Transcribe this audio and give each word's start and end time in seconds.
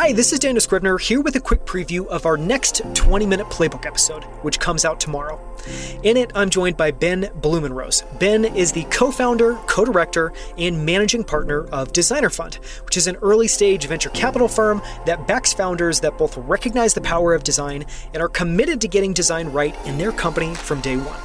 Hi, 0.00 0.12
this 0.12 0.32
is 0.32 0.38
Daniel 0.38 0.60
Scrivner 0.60 1.00
here 1.00 1.20
with 1.20 1.34
a 1.34 1.40
quick 1.40 1.64
preview 1.64 2.06
of 2.06 2.24
our 2.24 2.36
next 2.36 2.82
20 2.94 3.26
minute 3.26 3.48
playbook 3.48 3.84
episode, 3.84 4.22
which 4.42 4.60
comes 4.60 4.84
out 4.84 5.00
tomorrow. 5.00 5.40
In 6.04 6.16
it, 6.16 6.30
I'm 6.36 6.50
joined 6.50 6.76
by 6.76 6.92
Ben 6.92 7.24
Blumenrose. 7.40 8.04
Ben 8.20 8.44
is 8.44 8.70
the 8.70 8.84
co 8.84 9.10
founder, 9.10 9.56
co 9.66 9.84
director, 9.84 10.32
and 10.56 10.86
managing 10.86 11.24
partner 11.24 11.64
of 11.70 11.92
Designer 11.92 12.30
Fund, 12.30 12.60
which 12.84 12.96
is 12.96 13.08
an 13.08 13.16
early 13.16 13.48
stage 13.48 13.88
venture 13.88 14.10
capital 14.10 14.46
firm 14.46 14.80
that 15.04 15.26
backs 15.26 15.52
founders 15.52 15.98
that 15.98 16.16
both 16.16 16.36
recognize 16.36 16.94
the 16.94 17.00
power 17.00 17.34
of 17.34 17.42
design 17.42 17.84
and 18.14 18.22
are 18.22 18.28
committed 18.28 18.80
to 18.82 18.86
getting 18.86 19.12
design 19.12 19.48
right 19.48 19.74
in 19.84 19.98
their 19.98 20.12
company 20.12 20.54
from 20.54 20.80
day 20.80 20.96
one. 20.96 21.20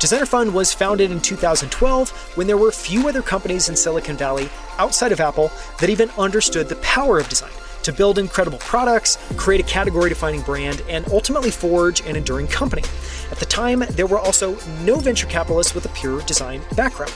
Designer 0.00 0.24
Fund 0.24 0.54
was 0.54 0.72
founded 0.72 1.10
in 1.10 1.20
2012 1.20 2.08
when 2.38 2.46
there 2.46 2.56
were 2.56 2.72
few 2.72 3.10
other 3.10 3.20
companies 3.20 3.68
in 3.68 3.76
Silicon 3.76 4.16
Valley 4.16 4.48
outside 4.78 5.12
of 5.12 5.20
Apple 5.20 5.52
that 5.80 5.90
even 5.90 6.08
understood 6.16 6.70
the 6.70 6.76
power 6.76 7.18
of 7.18 7.28
design 7.28 7.52
to 7.86 7.92
build 7.92 8.18
incredible 8.18 8.58
products, 8.58 9.16
create 9.36 9.60
a 9.60 9.64
category 9.64 10.08
defining 10.08 10.42
brand, 10.42 10.82
and 10.88 11.06
ultimately 11.12 11.50
forge 11.52 12.00
an 12.00 12.16
enduring 12.16 12.48
company. 12.48 12.82
At 13.30 13.38
the 13.38 13.46
time, 13.46 13.84
there 13.90 14.06
were 14.06 14.18
also 14.18 14.56
no 14.82 14.96
venture 14.96 15.28
capitalists 15.28 15.74
with 15.74 15.86
a 15.86 15.88
pure 15.90 16.20
design 16.22 16.60
background. 16.74 17.12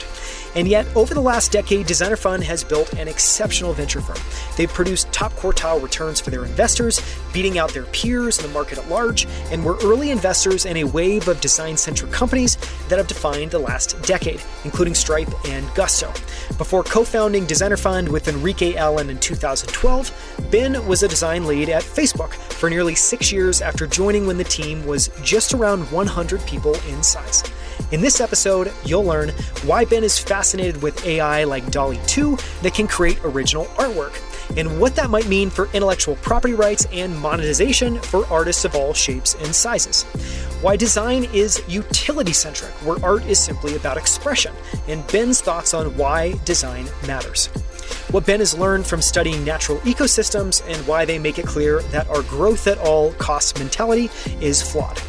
And 0.55 0.67
yet, 0.67 0.85
over 0.95 1.13
the 1.13 1.21
last 1.21 1.51
decade, 1.51 1.87
Designer 1.87 2.17
Fund 2.17 2.43
has 2.43 2.63
built 2.63 2.93
an 2.93 3.07
exceptional 3.07 3.73
venture 3.73 4.01
firm. 4.01 4.17
They've 4.57 4.71
produced 4.71 5.11
top 5.13 5.31
quartile 5.33 5.81
returns 5.81 6.19
for 6.19 6.29
their 6.29 6.43
investors, 6.43 6.99
beating 7.33 7.57
out 7.57 7.73
their 7.73 7.85
peers 7.85 8.37
in 8.37 8.45
the 8.45 8.51
market 8.51 8.77
at 8.77 8.89
large, 8.89 9.27
and 9.51 9.63
were 9.63 9.77
early 9.83 10.11
investors 10.11 10.65
in 10.65 10.77
a 10.77 10.83
wave 10.83 11.27
of 11.27 11.39
design 11.39 11.77
centric 11.77 12.11
companies 12.11 12.57
that 12.89 12.97
have 12.97 13.07
defined 13.07 13.51
the 13.51 13.59
last 13.59 14.01
decade, 14.03 14.41
including 14.65 14.93
Stripe 14.93 15.29
and 15.47 15.67
Gusto. 15.73 16.11
Before 16.57 16.83
co 16.83 17.03
founding 17.03 17.45
Designer 17.45 17.77
Fund 17.77 18.09
with 18.09 18.27
Enrique 18.27 18.75
Allen 18.75 19.09
in 19.09 19.19
2012, 19.19 20.47
Ben 20.51 20.85
was 20.85 21.03
a 21.03 21.07
design 21.07 21.47
lead 21.47 21.69
at 21.69 21.83
Facebook 21.83 22.33
for 22.33 22.69
nearly 22.69 22.95
six 22.95 23.31
years 23.31 23.61
after 23.61 23.87
joining 23.87 24.27
when 24.27 24.37
the 24.37 24.43
team 24.43 24.85
was 24.85 25.09
just 25.23 25.53
around 25.53 25.89
100 25.91 26.45
people 26.45 26.75
in 26.89 27.01
size. 27.01 27.43
In 27.91 27.99
this 27.99 28.21
episode, 28.21 28.71
you'll 28.85 29.03
learn 29.03 29.31
why 29.65 29.83
Ben 29.83 30.05
is 30.05 30.17
fascinated 30.17 30.81
with 30.81 31.05
AI 31.05 31.43
like 31.43 31.69
DALL-E 31.71 31.99
2 32.07 32.37
that 32.61 32.73
can 32.73 32.87
create 32.87 33.19
original 33.25 33.65
artwork, 33.75 34.17
and 34.55 34.79
what 34.79 34.95
that 34.95 35.09
might 35.09 35.27
mean 35.27 35.49
for 35.49 35.67
intellectual 35.73 36.15
property 36.17 36.53
rights 36.53 36.87
and 36.93 37.13
monetization 37.19 37.99
for 37.99 38.25
artists 38.27 38.63
of 38.63 38.75
all 38.75 38.93
shapes 38.93 39.35
and 39.41 39.53
sizes. 39.53 40.03
Why 40.61 40.77
design 40.77 41.25
is 41.33 41.61
utility 41.67 42.31
centric, 42.31 42.71
where 42.85 43.03
art 43.03 43.25
is 43.25 43.37
simply 43.43 43.75
about 43.75 43.97
expression, 43.97 44.53
and 44.87 45.05
Ben's 45.07 45.41
thoughts 45.41 45.73
on 45.73 45.97
why 45.97 46.35
design 46.45 46.85
matters. 47.05 47.47
What 48.11 48.25
Ben 48.25 48.39
has 48.39 48.57
learned 48.57 48.87
from 48.87 49.01
studying 49.01 49.43
natural 49.43 49.79
ecosystems 49.79 50.63
and 50.65 50.87
why 50.87 51.03
they 51.03 51.19
make 51.19 51.39
it 51.39 51.45
clear 51.45 51.81
that 51.91 52.07
our 52.07 52.23
growth 52.23 52.67
at 52.67 52.77
all 52.77 53.11
costs 53.13 53.59
mentality 53.59 54.09
is 54.39 54.61
flawed. 54.61 55.01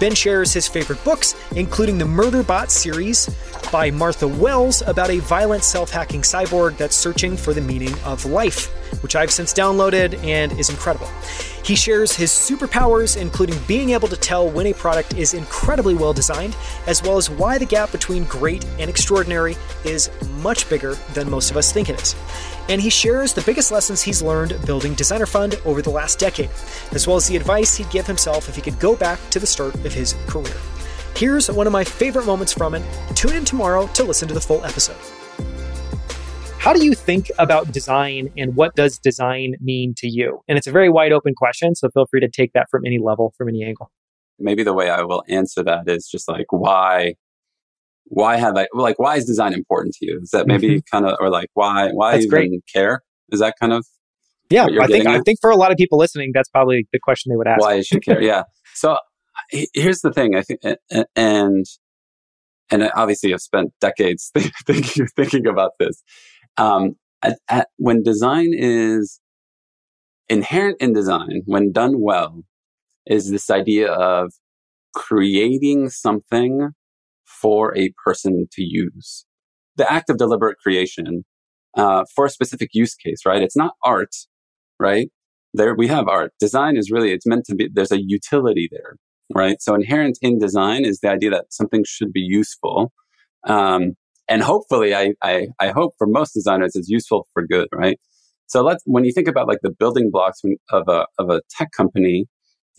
Ben 0.00 0.14
shares 0.14 0.52
his 0.52 0.66
favorite 0.66 1.02
books, 1.04 1.34
including 1.54 1.98
the 1.98 2.04
Murderbot 2.04 2.70
series 2.70 3.28
by 3.70 3.90
Martha 3.90 4.26
Wells 4.26 4.82
about 4.82 5.10
a 5.10 5.18
violent 5.20 5.62
self 5.62 5.90
hacking 5.90 6.22
cyborg 6.22 6.76
that's 6.76 6.96
searching 6.96 7.36
for 7.36 7.52
the 7.52 7.60
meaning 7.60 7.94
of 8.04 8.24
life, 8.24 8.66
which 9.02 9.16
I've 9.16 9.30
since 9.30 9.52
downloaded 9.52 10.22
and 10.24 10.52
is 10.58 10.68
incredible. 10.68 11.08
He 11.64 11.76
shares 11.76 12.14
his 12.14 12.30
superpowers, 12.30 13.16
including 13.16 13.58
being 13.66 13.90
able 13.90 14.08
to 14.08 14.16
tell 14.16 14.48
when 14.50 14.66
a 14.66 14.74
product 14.74 15.14
is 15.14 15.32
incredibly 15.32 15.94
well 15.94 16.12
designed, 16.12 16.56
as 16.86 17.02
well 17.02 17.16
as 17.16 17.30
why 17.30 17.56
the 17.56 17.64
gap 17.64 17.90
between 17.90 18.24
great 18.24 18.64
and 18.78 18.90
extraordinary 18.90 19.56
is 19.84 20.10
much 20.42 20.68
bigger 20.68 20.94
than 21.14 21.30
most 21.30 21.50
of 21.50 21.56
us 21.56 21.72
think 21.72 21.88
it 21.88 22.00
is. 22.00 22.14
And 22.68 22.80
he 22.80 22.90
shares 22.90 23.34
the 23.34 23.42
biggest 23.42 23.70
lessons 23.70 24.02
he's 24.02 24.22
learned 24.22 24.58
building 24.64 24.94
Designer 24.94 25.26
Fund 25.26 25.60
over 25.64 25.82
the 25.82 25.90
last 25.90 26.18
decade, 26.18 26.50
as 26.92 27.06
well 27.06 27.16
as 27.16 27.26
the 27.26 27.36
advice 27.36 27.74
he'd 27.74 27.90
give 27.90 28.06
himself 28.06 28.48
if 28.48 28.56
he 28.56 28.62
could 28.62 28.78
go 28.80 28.96
back 28.96 29.18
to 29.30 29.38
the 29.38 29.46
start 29.46 29.74
of 29.84 29.92
his 29.92 30.14
career. 30.26 30.56
Here's 31.16 31.50
one 31.50 31.66
of 31.66 31.72
my 31.72 31.84
favorite 31.84 32.26
moments 32.26 32.52
from 32.52 32.74
it. 32.74 32.82
Tune 33.14 33.36
in 33.36 33.44
tomorrow 33.44 33.86
to 33.88 34.02
listen 34.02 34.26
to 34.28 34.34
the 34.34 34.40
full 34.40 34.64
episode. 34.64 34.96
How 36.58 36.72
do 36.72 36.82
you 36.82 36.94
think 36.94 37.30
about 37.38 37.72
design 37.72 38.30
and 38.38 38.56
what 38.56 38.74
does 38.74 38.98
design 38.98 39.54
mean 39.60 39.94
to 39.98 40.08
you? 40.08 40.40
And 40.48 40.56
it's 40.56 40.66
a 40.66 40.72
very 40.72 40.88
wide 40.88 41.12
open 41.12 41.34
question, 41.34 41.74
so 41.74 41.90
feel 41.90 42.06
free 42.06 42.20
to 42.20 42.28
take 42.28 42.54
that 42.54 42.70
from 42.70 42.86
any 42.86 42.98
level, 42.98 43.34
from 43.36 43.50
any 43.50 43.62
angle. 43.62 43.90
Maybe 44.38 44.62
the 44.62 44.72
way 44.72 44.88
I 44.88 45.02
will 45.02 45.22
answer 45.28 45.62
that 45.62 45.88
is 45.88 46.08
just 46.08 46.26
like 46.26 46.46
why 46.50 47.16
why 48.06 48.36
have 48.36 48.56
I 48.56 48.66
like 48.74 48.98
why 48.98 49.16
is 49.16 49.24
design 49.24 49.52
important 49.52 49.94
to 49.94 50.06
you? 50.06 50.20
Is 50.22 50.30
that 50.30 50.46
maybe 50.46 50.68
mm-hmm. 50.68 50.96
kind 50.96 51.06
of 51.06 51.16
or 51.20 51.30
like 51.30 51.48
why 51.54 51.90
why 51.90 52.12
that's 52.12 52.26
even 52.26 52.50
great. 52.50 52.64
care? 52.72 53.02
Is 53.30 53.40
that 53.40 53.54
kind 53.58 53.72
of 53.72 53.86
yeah? 54.50 54.66
I 54.80 54.86
think 54.86 55.06
at? 55.06 55.14
I 55.14 55.20
think 55.20 55.38
for 55.40 55.50
a 55.50 55.56
lot 55.56 55.72
of 55.72 55.76
people 55.76 55.98
listening, 55.98 56.30
that's 56.34 56.48
probably 56.48 56.86
the 56.92 57.00
question 57.02 57.30
they 57.30 57.36
would 57.36 57.48
ask. 57.48 57.60
Why 57.60 57.80
should 57.80 58.04
care? 58.04 58.22
yeah. 58.22 58.44
So 58.74 58.98
here's 59.50 60.00
the 60.00 60.12
thing. 60.12 60.34
I 60.34 60.42
think 60.42 60.60
and 61.16 61.64
and 62.70 62.90
obviously 62.94 63.32
I've 63.32 63.40
spent 63.40 63.72
decades 63.80 64.30
thinking 64.66 65.06
thinking 65.16 65.46
about 65.46 65.72
this. 65.78 66.02
Um, 66.56 66.96
at, 67.22 67.38
at, 67.48 67.68
when 67.78 68.02
design 68.02 68.52
is 68.52 69.20
inherent 70.28 70.76
in 70.80 70.92
design, 70.92 71.42
when 71.46 71.72
done 71.72 72.00
well, 72.00 72.42
is 73.06 73.30
this 73.30 73.50
idea 73.50 73.90
of 73.90 74.32
creating 74.94 75.88
something 75.88 76.70
for 77.40 77.76
a 77.76 77.92
person 78.04 78.46
to 78.52 78.62
use. 78.62 79.26
The 79.76 79.90
act 79.90 80.10
of 80.10 80.18
deliberate 80.18 80.58
creation 80.58 81.24
uh, 81.76 82.04
for 82.14 82.26
a 82.26 82.30
specific 82.30 82.70
use 82.72 82.94
case, 82.94 83.20
right? 83.26 83.42
It's 83.42 83.56
not 83.56 83.74
art, 83.84 84.14
right? 84.78 85.08
There 85.52 85.74
we 85.74 85.88
have 85.88 86.08
art. 86.08 86.32
Design 86.40 86.76
is 86.76 86.90
really 86.90 87.12
it's 87.12 87.26
meant 87.26 87.44
to 87.46 87.54
be. 87.54 87.68
There's 87.72 87.92
a 87.92 88.00
utility 88.00 88.68
there, 88.70 88.96
right? 89.34 89.56
So 89.60 89.74
inherent 89.74 90.18
in 90.20 90.38
design 90.38 90.84
is 90.84 91.00
the 91.00 91.10
idea 91.10 91.30
that 91.30 91.46
something 91.50 91.84
should 91.86 92.12
be 92.12 92.20
useful. 92.20 92.92
Um, 93.46 93.92
and 94.28 94.42
hopefully 94.42 94.94
I, 94.94 95.12
I, 95.22 95.48
I 95.60 95.68
hope 95.68 95.92
for 95.98 96.06
most 96.06 96.32
designers 96.32 96.74
it's 96.74 96.88
useful 96.88 97.26
for 97.32 97.46
good, 97.46 97.68
right? 97.72 97.98
So 98.46 98.62
let's, 98.62 98.82
when 98.86 99.04
you 99.04 99.12
think 99.12 99.28
about 99.28 99.48
like 99.48 99.58
the 99.62 99.70
building 99.70 100.10
blocks 100.10 100.40
of 100.70 100.84
a, 100.88 101.06
of 101.18 101.30
a 101.30 101.42
tech 101.50 101.72
company, 101.76 102.26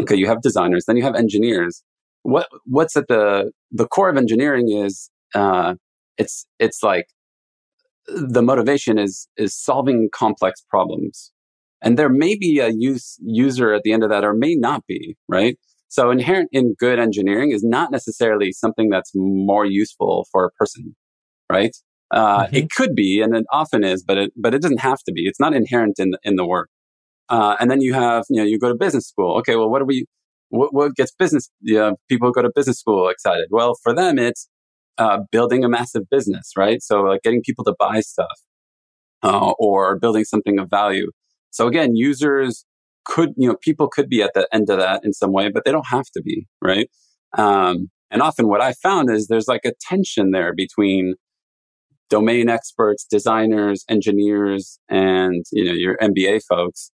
okay, 0.01 0.15
you 0.15 0.27
have 0.27 0.41
designers, 0.41 0.85
then 0.85 0.97
you 0.97 1.03
have 1.03 1.15
engineers. 1.15 1.83
What, 2.25 2.47
what's 2.65 2.95
at 2.95 3.07
the, 3.07 3.51
the 3.71 3.87
core 3.87 4.09
of 4.09 4.17
engineering 4.17 4.69
is, 4.69 5.09
uh, 5.33 5.75
it's, 6.17 6.45
it's 6.59 6.81
like 6.81 7.07
the 8.07 8.41
motivation 8.41 8.97
is, 8.97 9.27
is 9.37 9.55
solving 9.55 10.09
complex 10.13 10.61
problems. 10.69 11.31
And 11.81 11.99
there 11.99 12.09
may 12.09 12.35
be 12.35 12.59
a 12.59 12.69
use, 12.69 13.17
user 13.23 13.73
at 13.73 13.83
the 13.83 13.91
end 13.91 14.03
of 14.03 14.09
that 14.09 14.23
or 14.23 14.33
may 14.33 14.55
not 14.55 14.85
be, 14.87 15.15
right? 15.27 15.57
So 15.87 16.09
inherent 16.09 16.49
in 16.51 16.75
good 16.79 16.99
engineering 16.99 17.51
is 17.51 17.63
not 17.63 17.91
necessarily 17.91 18.51
something 18.51 18.89
that's 18.89 19.11
more 19.13 19.65
useful 19.65 20.27
for 20.31 20.45
a 20.45 20.51
person 20.51 20.95
right? 21.49 21.75
Uh, 22.11 22.45
mm-hmm. 22.45 22.55
It 22.55 22.69
could 22.71 22.95
be, 22.95 23.21
and 23.21 23.35
it 23.35 23.45
often 23.51 23.83
is, 23.83 24.03
but 24.03 24.17
it 24.17 24.33
but 24.35 24.53
it 24.53 24.61
doesn't 24.61 24.79
have 24.79 24.99
to 25.05 25.11
be. 25.11 25.23
It's 25.25 25.39
not 25.39 25.53
inherent 25.53 25.95
in 25.99 26.11
the, 26.11 26.19
in 26.23 26.35
the 26.35 26.45
work. 26.45 26.69
Uh, 27.29 27.55
and 27.59 27.71
then 27.71 27.81
you 27.81 27.93
have, 27.93 28.25
you 28.29 28.37
know, 28.37 28.43
you 28.43 28.59
go 28.59 28.69
to 28.69 28.75
business 28.75 29.07
school. 29.07 29.37
Okay, 29.39 29.55
well, 29.55 29.69
what 29.69 29.79
do 29.79 29.85
we? 29.85 30.05
What, 30.55 30.73
what 30.73 30.95
gets 30.95 31.11
business? 31.11 31.49
You 31.61 31.75
know, 31.75 31.95
people 32.09 32.31
go 32.31 32.41
to 32.41 32.51
business 32.53 32.79
school 32.79 33.09
excited. 33.09 33.47
Well, 33.51 33.75
for 33.83 33.93
them, 33.93 34.17
it's 34.19 34.49
uh, 34.97 35.19
building 35.31 35.63
a 35.63 35.69
massive 35.69 36.03
business, 36.09 36.51
right? 36.57 36.81
So, 36.81 37.01
like 37.01 37.21
getting 37.23 37.41
people 37.43 37.63
to 37.65 37.75
buy 37.77 38.01
stuff 38.01 38.39
uh, 39.23 39.51
or 39.59 39.99
building 39.99 40.23
something 40.23 40.59
of 40.59 40.69
value. 40.69 41.11
So 41.49 41.67
again, 41.67 41.95
users 41.95 42.65
could, 43.05 43.33
you 43.37 43.47
know, 43.47 43.55
people 43.61 43.87
could 43.87 44.09
be 44.09 44.21
at 44.21 44.31
the 44.33 44.47
end 44.53 44.69
of 44.69 44.79
that 44.79 45.03
in 45.03 45.13
some 45.13 45.31
way, 45.31 45.49
but 45.49 45.63
they 45.65 45.71
don't 45.71 45.87
have 45.87 46.05
to 46.13 46.21
be, 46.21 46.47
right? 46.61 46.89
Um, 47.37 47.89
and 48.11 48.21
often 48.21 48.47
what 48.47 48.61
I 48.61 48.73
found 48.73 49.09
is 49.09 49.27
there's 49.27 49.47
like 49.47 49.65
a 49.65 49.73
tension 49.81 50.31
there 50.31 50.53
between 50.53 51.15
domain 52.09 52.49
experts, 52.49 53.05
designers, 53.09 53.83
engineers, 53.89 54.79
and 54.89 55.43
you 55.51 55.65
know 55.65 55.73
your 55.73 55.97
MBA 55.97 56.41
folks. 56.47 56.91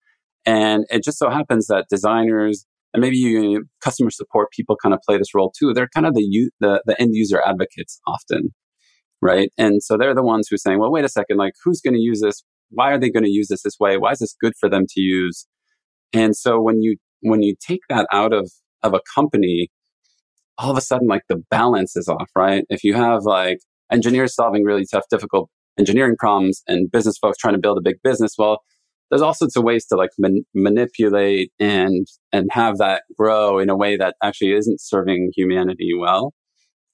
And 0.44 0.84
it 0.90 1.04
just 1.04 1.18
so 1.18 1.30
happens 1.30 1.66
that 1.68 1.86
designers 1.88 2.66
and 2.96 3.02
maybe 3.02 3.18
you, 3.18 3.66
customer 3.84 4.10
support 4.10 4.50
people 4.52 4.74
kind 4.82 4.94
of 4.94 5.00
play 5.06 5.18
this 5.18 5.34
role 5.34 5.52
too. 5.56 5.74
They're 5.74 5.90
kind 5.94 6.06
of 6.06 6.14
the, 6.14 6.50
the 6.60 6.82
the 6.86 6.98
end 6.98 7.10
user 7.12 7.42
advocates 7.46 8.00
often, 8.06 8.54
right? 9.20 9.50
And 9.58 9.82
so 9.82 9.98
they're 9.98 10.14
the 10.14 10.22
ones 10.22 10.48
who 10.48 10.54
are 10.54 10.58
saying, 10.58 10.78
"Well, 10.78 10.90
wait 10.90 11.04
a 11.04 11.10
second, 11.10 11.36
like 11.36 11.52
who's 11.62 11.82
going 11.82 11.92
to 11.92 12.00
use 12.00 12.22
this? 12.22 12.42
Why 12.70 12.92
are 12.92 12.98
they 12.98 13.10
going 13.10 13.24
to 13.24 13.30
use 13.30 13.48
this 13.48 13.62
this 13.62 13.76
way? 13.78 13.98
Why 13.98 14.12
is 14.12 14.20
this 14.20 14.34
good 14.40 14.54
for 14.58 14.70
them 14.70 14.86
to 14.88 15.00
use?" 15.00 15.46
And 16.14 16.34
so 16.34 16.58
when 16.58 16.80
you 16.80 16.96
when 17.20 17.42
you 17.42 17.54
take 17.60 17.82
that 17.90 18.06
out 18.10 18.32
of 18.32 18.50
of 18.82 18.94
a 18.94 19.00
company, 19.14 19.68
all 20.56 20.70
of 20.70 20.78
a 20.78 20.80
sudden 20.80 21.06
like 21.06 21.24
the 21.28 21.42
balance 21.50 21.96
is 21.96 22.08
off, 22.08 22.30
right? 22.34 22.64
If 22.70 22.82
you 22.82 22.94
have 22.94 23.24
like 23.24 23.58
engineers 23.92 24.34
solving 24.34 24.64
really 24.64 24.86
tough, 24.90 25.04
difficult 25.10 25.50
engineering 25.78 26.16
problems 26.18 26.62
and 26.66 26.90
business 26.90 27.18
folks 27.18 27.36
trying 27.36 27.52
to 27.54 27.60
build 27.60 27.76
a 27.76 27.82
big 27.82 27.96
business. 28.02 28.36
Well, 28.38 28.60
there's 29.10 29.22
all 29.22 29.34
sorts 29.34 29.56
of 29.56 29.64
ways 29.64 29.86
to 29.86 29.96
like 29.96 30.10
man- 30.18 30.44
manipulate 30.54 31.52
and 31.60 32.06
and 32.32 32.48
have 32.52 32.78
that 32.78 33.02
grow 33.16 33.58
in 33.58 33.70
a 33.70 33.76
way 33.76 33.96
that 33.96 34.16
actually 34.22 34.52
isn't 34.52 34.80
serving 34.80 35.30
humanity 35.36 35.92
well. 35.98 36.32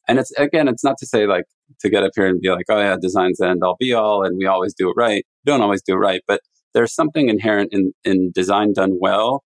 And 0.09 0.19
it's 0.19 0.33
again, 0.33 0.69
it's 0.69 0.85
not 0.85 0.99
to 0.99 1.07
say 1.07 1.27
like 1.27 1.45
to 1.81 1.89
get 1.89 2.05
up 2.05 2.13
here 2.15 2.27
and 2.27 2.41
be 2.41 2.51
like, 2.51 2.67
oh 2.69 2.79
yeah, 2.79 2.97
design's 3.01 3.39
the 3.39 3.49
end 3.49 3.63
all 3.63 3.77
be 3.79 3.93
all, 3.93 4.25
and 4.25 4.37
we 4.39 4.47
always 4.47 4.75
do 4.75 4.89
it 4.91 4.95
right. 4.97 5.25
don't 5.45 5.63
always 5.63 5.83
do 5.83 5.95
it 5.95 5.99
right, 5.99 6.23
but 6.27 6.41
there's 6.75 6.95
something 6.95 7.29
inherent 7.29 7.71
in, 7.73 7.93
in 8.05 8.31
design 8.35 8.73
done 8.73 8.97
well 9.01 9.45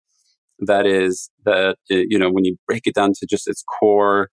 that 0.60 0.86
is 0.86 1.30
that, 1.44 1.78
it, 1.90 2.08
you 2.10 2.18
know, 2.18 2.30
when 2.32 2.46
you 2.46 2.56
break 2.68 2.84
it 2.86 2.96
down 2.96 3.12
to 3.20 3.26
just 3.30 3.48
its 3.48 3.64
core 3.80 4.30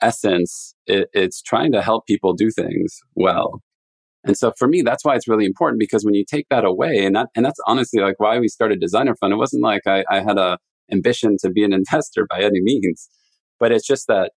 essence, 0.00 0.74
it, 0.86 1.08
it's 1.12 1.42
trying 1.42 1.72
to 1.72 1.82
help 1.82 2.06
people 2.06 2.32
do 2.34 2.50
things 2.50 3.00
well. 3.14 3.60
And 4.24 4.36
so 4.36 4.52
for 4.56 4.68
me, 4.68 4.82
that's 4.82 5.04
why 5.04 5.16
it's 5.16 5.26
really 5.26 5.46
important 5.46 5.80
because 5.80 6.04
when 6.04 6.14
you 6.14 6.24
take 6.24 6.46
that 6.48 6.64
away, 6.64 7.04
and 7.04 7.16
that, 7.16 7.28
and 7.34 7.44
that's 7.44 7.58
honestly 7.66 8.00
like 8.00 8.20
why 8.20 8.38
we 8.38 8.48
started 8.48 8.80
Designer 8.80 9.16
Fund. 9.16 9.32
It 9.32 9.36
wasn't 9.36 9.62
like 9.62 9.82
I, 9.86 10.04
I 10.10 10.20
had 10.20 10.38
a 10.38 10.58
ambition 10.92 11.36
to 11.40 11.50
be 11.50 11.64
an 11.64 11.72
investor 11.72 12.26
by 12.28 12.40
any 12.42 12.60
means, 12.60 13.08
but 13.58 13.72
it's 13.72 13.86
just 13.86 14.06
that 14.08 14.32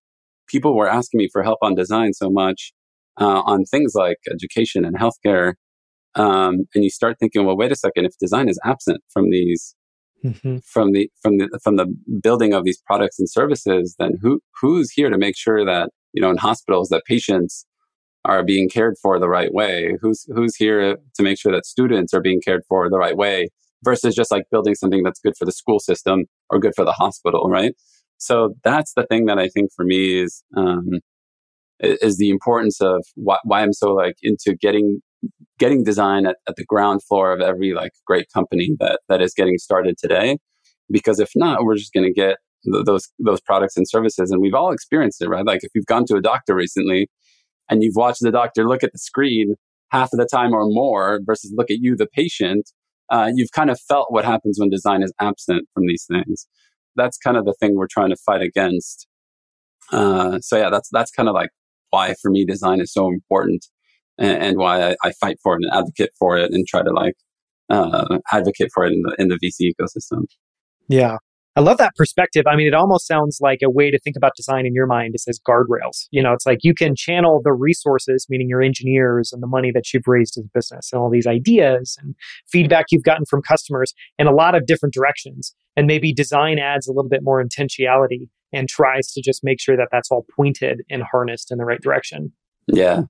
people 0.48 0.74
were 0.76 0.88
asking 0.88 1.18
me 1.18 1.28
for 1.32 1.42
help 1.42 1.58
on 1.62 1.74
design 1.74 2.12
so 2.12 2.30
much 2.30 2.72
uh, 3.20 3.42
on 3.42 3.64
things 3.64 3.92
like 3.94 4.18
education 4.30 4.84
and 4.84 4.96
healthcare. 4.98 5.54
Um, 6.14 6.64
and 6.74 6.82
you 6.82 6.90
start 6.90 7.18
thinking, 7.18 7.44
well, 7.44 7.56
wait 7.56 7.72
a 7.72 7.76
second, 7.76 8.06
if 8.06 8.12
design 8.18 8.48
is 8.48 8.58
absent 8.64 9.02
from 9.12 9.30
these, 9.30 9.74
mm-hmm. 10.24 10.58
from 10.64 10.92
the 10.92 11.10
from 11.22 11.38
the 11.38 11.60
from 11.62 11.76
the 11.76 11.86
building 12.22 12.54
of 12.54 12.64
these 12.64 12.80
products 12.86 13.18
and 13.18 13.30
services, 13.30 13.94
then 13.98 14.12
who 14.20 14.40
who's 14.60 14.90
here 14.90 15.10
to 15.10 15.18
make 15.18 15.36
sure 15.36 15.64
that 15.64 15.90
you 16.12 16.22
know 16.22 16.30
in 16.30 16.38
hospitals 16.38 16.88
that 16.88 17.02
patients 17.06 17.66
are 18.26 18.44
being 18.44 18.68
cared 18.68 18.96
for 19.00 19.18
the 19.18 19.28
right 19.28 19.52
way? 19.52 19.96
Who's 20.00 20.26
who's 20.34 20.56
here 20.56 20.96
to 21.14 21.22
make 21.22 21.38
sure 21.38 21.52
that 21.52 21.64
students 21.64 22.12
are 22.12 22.20
being 22.20 22.40
cared 22.44 22.62
for 22.68 22.90
the 22.90 22.98
right 22.98 23.16
way? 23.16 23.48
Versus 23.84 24.14
just 24.14 24.32
like 24.32 24.44
building 24.50 24.74
something 24.74 25.02
that's 25.02 25.20
good 25.20 25.34
for 25.38 25.44
the 25.44 25.52
school 25.52 25.78
system 25.78 26.24
or 26.50 26.58
good 26.58 26.72
for 26.74 26.84
the 26.84 26.92
hospital, 26.92 27.48
right? 27.48 27.72
So 28.18 28.54
that's 28.64 28.94
the 28.94 29.06
thing 29.06 29.26
that 29.26 29.38
I 29.38 29.48
think 29.48 29.70
for 29.76 29.84
me 29.84 30.20
is 30.22 30.42
um, 30.56 30.88
is 31.80 32.16
the 32.18 32.30
importance 32.30 32.80
of 32.80 33.04
why, 33.14 33.38
why 33.44 33.62
I'm 33.62 33.72
so 33.72 33.92
like 33.92 34.16
into 34.22 34.56
getting 34.60 35.00
getting 35.58 35.84
design 35.84 36.26
at, 36.26 36.36
at 36.48 36.56
the 36.56 36.64
ground 36.64 37.02
floor 37.02 37.32
of 37.32 37.40
every 37.40 37.74
like 37.74 37.92
great 38.06 38.26
company 38.32 38.76
that 38.80 39.00
that 39.08 39.20
is 39.22 39.34
getting 39.34 39.58
started 39.58 39.96
today. 39.98 40.38
Because 40.90 41.20
if 41.20 41.30
not, 41.36 41.64
we're 41.64 41.76
just 41.76 41.92
going 41.92 42.06
to 42.06 42.12
get 42.12 42.38
th- 42.64 42.84
those 42.84 43.08
those 43.18 43.40
products 43.40 43.76
and 43.76 43.88
services, 43.88 44.30
and 44.30 44.40
we've 44.40 44.54
all 44.54 44.72
experienced 44.72 45.22
it, 45.22 45.28
right? 45.28 45.44
Like 45.44 45.60
if 45.62 45.70
you've 45.74 45.86
gone 45.86 46.06
to 46.06 46.16
a 46.16 46.22
doctor 46.22 46.54
recently 46.54 47.08
and 47.68 47.82
you've 47.82 47.96
watched 47.96 48.20
the 48.22 48.30
doctor 48.30 48.68
look 48.68 48.82
at 48.82 48.92
the 48.92 48.98
screen 48.98 49.54
half 49.90 50.12
of 50.12 50.18
the 50.18 50.26
time 50.26 50.52
or 50.52 50.66
more 50.66 51.20
versus 51.24 51.52
look 51.56 51.70
at 51.70 51.78
you, 51.80 51.96
the 51.96 52.06
patient, 52.06 52.70
uh, 53.10 53.30
you've 53.34 53.52
kind 53.52 53.70
of 53.70 53.80
felt 53.88 54.10
what 54.10 54.24
happens 54.24 54.58
when 54.58 54.68
design 54.68 55.02
is 55.02 55.12
absent 55.20 55.68
from 55.72 55.86
these 55.86 56.06
things. 56.10 56.48
That's 56.96 57.18
kind 57.18 57.36
of 57.36 57.44
the 57.44 57.54
thing 57.60 57.74
we're 57.74 57.86
trying 57.86 58.10
to 58.10 58.16
fight 58.16 58.42
against. 58.42 59.06
Uh, 59.92 60.40
so 60.40 60.56
yeah, 60.56 60.70
that's 60.70 60.88
that's 60.90 61.10
kind 61.12 61.28
of 61.28 61.34
like 61.34 61.50
why 61.90 62.14
for 62.20 62.30
me 62.30 62.44
design 62.44 62.80
is 62.80 62.92
so 62.92 63.06
important 63.08 63.66
and, 64.18 64.42
and 64.42 64.58
why 64.58 64.90
I, 64.90 64.96
I, 65.04 65.12
fight 65.20 65.36
for 65.42 65.54
it 65.54 65.60
and 65.62 65.72
advocate 65.72 66.10
for 66.18 66.36
it 66.36 66.52
and 66.52 66.66
try 66.66 66.82
to 66.82 66.90
like 66.90 67.14
uh, 67.70 68.18
advocate 68.32 68.70
for 68.74 68.84
it 68.84 68.92
in 68.92 69.02
the 69.02 69.14
in 69.18 69.28
the 69.28 69.36
VC 69.36 69.72
ecosystem. 69.72 70.24
Yeah, 70.88 71.18
I 71.56 71.60
love 71.60 71.78
that 71.78 71.96
perspective. 71.96 72.44
I 72.46 72.54
mean, 72.54 72.66
it 72.66 72.74
almost 72.74 73.06
sounds 73.06 73.38
like 73.40 73.60
a 73.64 73.70
way 73.70 73.90
to 73.90 73.98
think 73.98 74.14
about 74.14 74.32
design 74.36 74.66
in 74.66 74.74
your 74.74 74.86
mind 74.86 75.14
is 75.14 75.24
as 75.26 75.40
guardrails. 75.40 76.06
You 76.10 76.22
know, 76.22 76.34
it's 76.34 76.44
like 76.44 76.58
you 76.62 76.74
can 76.74 76.94
channel 76.94 77.40
the 77.42 77.54
resources, 77.54 78.26
meaning 78.28 78.46
your 78.46 78.60
engineers 78.60 79.32
and 79.32 79.42
the 79.42 79.46
money 79.46 79.72
that 79.72 79.92
you've 79.94 80.06
raised 80.06 80.36
as 80.36 80.44
a 80.44 80.48
business 80.52 80.90
and 80.92 81.00
all 81.00 81.08
these 81.08 81.26
ideas 81.26 81.96
and 82.00 82.14
feedback 82.46 82.86
you've 82.90 83.04
gotten 83.04 83.24
from 83.24 83.40
customers 83.40 83.94
in 84.18 84.26
a 84.26 84.34
lot 84.34 84.54
of 84.54 84.66
different 84.66 84.92
directions. 84.92 85.54
And 85.76 85.86
maybe 85.86 86.12
design 86.12 86.58
adds 86.58 86.86
a 86.86 86.92
little 86.92 87.08
bit 87.08 87.22
more 87.22 87.42
intentionality 87.42 88.28
and 88.52 88.68
tries 88.68 89.12
to 89.12 89.22
just 89.22 89.42
make 89.42 89.58
sure 89.58 89.78
that 89.78 89.88
that's 89.90 90.10
all 90.10 90.26
pointed 90.36 90.82
and 90.90 91.02
harnessed 91.10 91.50
in 91.50 91.56
the 91.56 91.64
right 91.64 91.80
direction. 91.80 92.32
Yeah. 92.66 93.04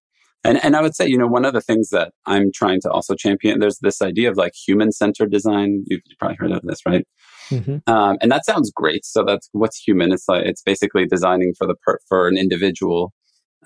And, 0.44 0.62
and 0.64 0.76
I 0.76 0.82
would 0.82 0.94
say, 0.94 1.08
you 1.08 1.18
know, 1.18 1.26
one 1.26 1.44
of 1.44 1.52
the 1.52 1.60
things 1.60 1.90
that 1.90 2.12
I'm 2.26 2.52
trying 2.52 2.80
to 2.82 2.90
also 2.90 3.16
champion, 3.16 3.58
there's 3.58 3.78
this 3.80 4.00
idea 4.00 4.30
of 4.30 4.36
like 4.36 4.52
human 4.54 4.92
centered 4.92 5.32
design. 5.32 5.82
You've 5.86 6.02
probably 6.20 6.36
heard 6.38 6.52
of 6.52 6.62
this, 6.62 6.86
right? 6.86 7.04
Mm-hmm. 7.50 7.90
Um, 7.90 8.16
and 8.20 8.30
that 8.32 8.44
sounds 8.44 8.72
great. 8.74 9.04
So 9.04 9.24
that's 9.24 9.48
what's 9.52 9.78
human. 9.78 10.12
It's 10.12 10.28
like, 10.28 10.44
it's 10.46 10.62
basically 10.62 11.06
designing 11.06 11.52
for 11.56 11.66
the, 11.66 11.74
per, 11.84 11.98
for 12.08 12.28
an 12.28 12.36
individual. 12.36 13.12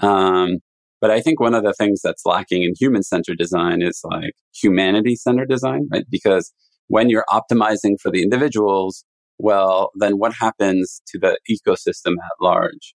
Um, 0.00 0.58
but 1.00 1.10
I 1.10 1.20
think 1.20 1.40
one 1.40 1.54
of 1.54 1.64
the 1.64 1.72
things 1.72 2.00
that's 2.02 2.26
lacking 2.26 2.62
in 2.62 2.74
human 2.78 3.02
centered 3.02 3.38
design 3.38 3.82
is 3.82 4.00
like 4.04 4.32
humanity 4.54 5.16
centered 5.16 5.48
design, 5.48 5.88
right? 5.90 6.04
Because 6.10 6.52
when 6.88 7.08
you're 7.08 7.24
optimizing 7.30 7.94
for 8.02 8.10
the 8.10 8.22
individuals, 8.22 9.04
well, 9.38 9.90
then 9.94 10.14
what 10.14 10.34
happens 10.34 11.00
to 11.08 11.18
the 11.18 11.38
ecosystem 11.50 12.12
at 12.12 12.40
large? 12.40 12.94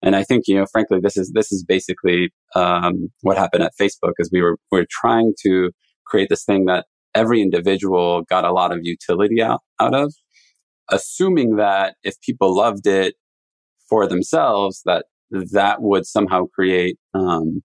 And 0.00 0.16
I 0.16 0.24
think, 0.24 0.44
you 0.48 0.56
know, 0.56 0.66
frankly, 0.72 0.98
this 1.02 1.16
is, 1.16 1.30
this 1.34 1.52
is 1.52 1.62
basically, 1.62 2.32
um, 2.54 3.10
what 3.20 3.36
happened 3.36 3.62
at 3.62 3.72
Facebook 3.80 4.14
is 4.18 4.30
we 4.32 4.42
were, 4.42 4.56
we 4.70 4.80
are 4.80 4.86
trying 4.90 5.32
to 5.44 5.70
create 6.06 6.28
this 6.28 6.44
thing 6.44 6.64
that 6.64 6.86
every 7.14 7.40
individual 7.42 8.22
got 8.22 8.44
a 8.44 8.52
lot 8.52 8.72
of 8.72 8.80
utility 8.82 9.42
out, 9.42 9.60
out 9.80 9.94
of, 9.94 10.14
assuming 10.90 11.56
that 11.56 11.96
if 12.02 12.20
people 12.20 12.54
loved 12.54 12.86
it 12.86 13.14
for 13.88 14.06
themselves, 14.06 14.82
that 14.84 15.06
that 15.30 15.82
would 15.82 16.06
somehow 16.06 16.46
create, 16.54 16.96
um, 17.14 17.62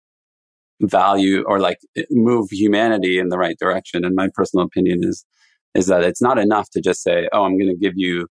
value 0.81 1.43
or 1.47 1.59
like 1.59 1.77
move 2.11 2.47
humanity 2.51 3.17
in 3.17 3.29
the 3.29 3.37
right 3.37 3.57
direction. 3.59 4.03
And 4.03 4.15
my 4.15 4.29
personal 4.33 4.65
opinion 4.65 4.99
is, 5.01 5.25
is 5.75 5.87
that 5.87 6.03
it's 6.03 6.21
not 6.21 6.37
enough 6.37 6.69
to 6.71 6.81
just 6.81 7.01
say, 7.01 7.29
Oh, 7.31 7.43
I'm 7.43 7.57
going 7.57 7.69
to 7.69 7.77
give 7.77 7.93
you, 7.95 8.27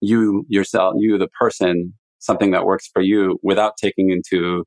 you 0.00 0.44
yourself, 0.48 0.94
you, 0.96 1.18
the 1.18 1.28
person 1.28 1.94
something 2.18 2.52
that 2.52 2.64
works 2.64 2.88
for 2.92 3.02
you 3.02 3.38
without 3.42 3.74
taking 3.76 4.10
into 4.10 4.64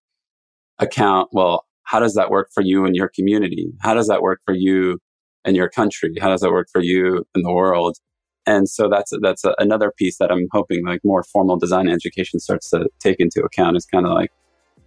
account, 0.79 1.29
well, 1.31 1.65
how 1.83 1.99
does 1.99 2.13
that 2.13 2.29
work 2.29 2.49
for 2.53 2.61
you 2.61 2.85
and 2.85 2.95
your 2.95 3.09
community? 3.15 3.67
How 3.81 3.93
does 3.93 4.07
that 4.07 4.21
work 4.21 4.39
for 4.45 4.53
you 4.53 4.99
and 5.47 5.55
your 5.55 5.69
country? 5.69 6.13
How 6.19 6.29
does 6.29 6.41
that 6.41 6.51
work 6.51 6.67
for 6.71 6.81
you 6.81 7.25
in 7.33 7.41
the 7.41 7.51
world? 7.51 7.97
And 8.45 8.69
so 8.69 8.87
that's 8.87 9.11
that's 9.21 9.43
a, 9.43 9.55
another 9.57 9.91
piece 9.97 10.17
that 10.19 10.31
I'm 10.31 10.47
hoping 10.51 10.85
like 10.85 11.01
more 11.03 11.23
formal 11.23 11.57
design 11.57 11.89
education 11.89 12.39
starts 12.39 12.69
to 12.69 12.87
take 12.99 13.19
into 13.19 13.41
account 13.41 13.77
is 13.77 13.85
kind 13.85 14.05
of 14.05 14.13
like 14.13 14.31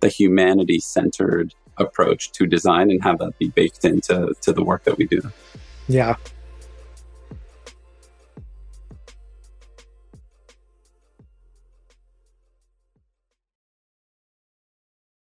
the 0.00 0.08
humanity 0.08 0.78
centered 0.78 1.54
approach 1.78 2.30
to 2.32 2.46
design 2.46 2.90
and 2.90 3.02
have 3.02 3.18
that 3.18 3.38
be 3.38 3.48
baked 3.48 3.84
into 3.84 4.34
to 4.42 4.52
the 4.52 4.62
work 4.62 4.84
that 4.84 4.98
we 4.98 5.06
do. 5.06 5.20
Yeah, 5.88 6.16